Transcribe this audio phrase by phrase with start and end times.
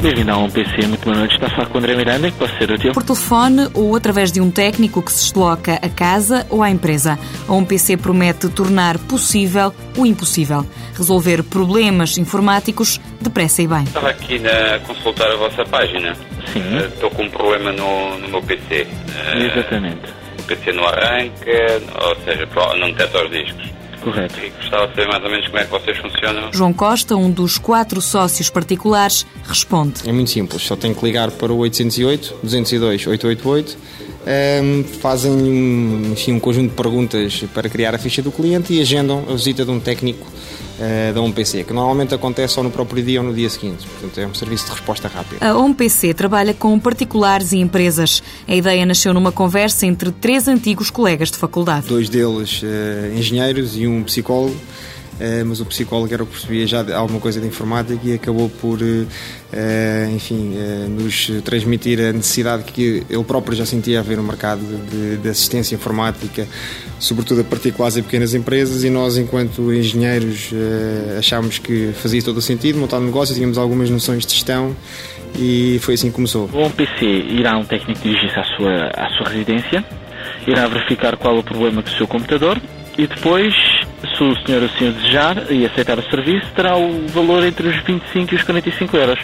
[0.00, 1.34] Bem-vindo a um PC, muito boa noite.
[1.34, 2.92] Está a falar com o André Miranda, que pode ser útil.
[2.92, 7.18] Por telefone ou através de um técnico que se desloca a casa ou à empresa.
[7.48, 10.64] A um PC promete tornar possível o impossível.
[10.96, 13.82] Resolver problemas informáticos depressa e bem.
[13.84, 16.14] Estava aqui a consultar a vossa página.
[16.52, 16.62] Sim.
[16.76, 18.86] Eh, Estou com um problema no, no meu PC.
[19.34, 20.12] Eh, Exatamente.
[20.38, 23.68] O PC não arranca, ou seja, não detecta os discos.
[24.02, 24.38] Correto.
[24.38, 26.52] E gostava de saber mais ou menos como é que vocês funcionam.
[26.52, 30.08] João Costa, um dos quatro sócios particulares, responde.
[30.08, 33.78] É muito simples, só tem que ligar para o 808 202 888.
[34.28, 38.80] Ehm, fazem um, enfim, um conjunto de perguntas para criar a ficha do cliente e
[38.80, 40.26] agendam a visita de um técnico
[40.80, 43.84] eh, da um PC, que normalmente acontece só no próprio dia ou no dia seguinte.
[43.86, 45.44] Portanto, é um serviço de resposta rápida.
[45.44, 48.22] A OMPC trabalha com particulares e empresas.
[48.46, 51.88] A ideia nasceu numa conversa entre três antigos colegas de faculdade.
[51.88, 54.56] Dois deles eh, engenheiros e um psicólogo.
[55.20, 58.48] Eh, mas o psicólogo era o que percebia já alguma coisa de informática e acabou
[58.48, 59.04] por, eh,
[59.52, 60.54] eh, enfim,
[60.88, 65.74] nos transmitir a necessidade que ele próprio já sentia haver no mercado de, de assistência
[65.74, 66.46] informática,
[67.00, 70.50] sobretudo a particulares e pequenas empresas, e nós, enquanto engenheiros,
[71.18, 74.76] achámos que fazia todo o sentido montar um negócio, tínhamos algumas noções de gestão
[75.36, 76.48] e foi assim que começou.
[76.52, 79.84] Um PC irá um técnico dirigir-se à sua, à sua residência,
[80.46, 82.60] irá verificar qual é o problema com o seu computador
[82.98, 83.54] e depois,
[84.16, 87.76] se o senhor assim o desejar e aceitar o serviço, terá o valor entre os
[87.84, 89.20] 25 e os 45 euros,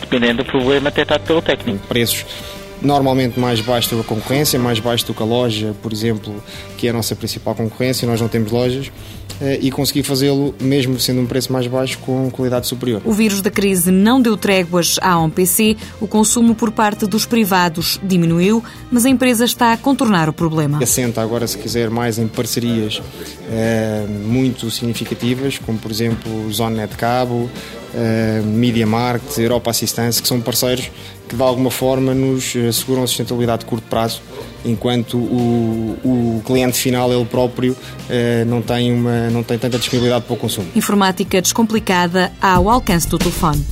[0.00, 1.86] dependendo do problema detectado pelo técnico.
[1.86, 2.53] preços
[2.84, 6.34] normalmente mais baixos do que a concorrência, mais baixos do que a loja, por exemplo,
[6.76, 8.92] que é a nossa principal concorrência, nós não temos lojas,
[9.40, 13.02] eh, e conseguir fazê-lo, mesmo sendo um preço mais baixo, com qualidade superior.
[13.04, 17.98] O vírus da crise não deu tréguas à OMPC, o consumo por parte dos privados
[18.02, 20.78] diminuiu, mas a empresa está a contornar o problema.
[20.82, 23.02] Assenta agora, se quiser, mais em parcerias
[23.50, 27.50] eh, muito significativas, como por exemplo Zonet Cabo,
[27.94, 30.90] eh, Media Market, Europa Assistance, que são parceiros
[31.28, 34.20] que de alguma forma nos eh, asseguram a sustentabilidade de curto prazo,
[34.64, 37.76] enquanto o, o cliente final, ele próprio,
[38.10, 40.68] eh, não, tem uma, não tem tanta disponibilidade para o consumo.
[40.74, 43.64] Informática descomplicada ao alcance do telefone.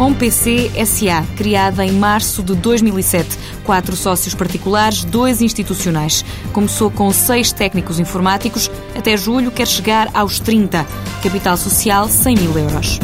[0.00, 3.38] OMPC SA, criada em março de 2007.
[3.64, 6.24] Quatro sócios particulares, dois institucionais.
[6.54, 8.70] Começou com seis técnicos informáticos.
[8.96, 10.86] Até julho quer chegar aos 30.
[11.22, 12.98] Capital social, 100 mil euros.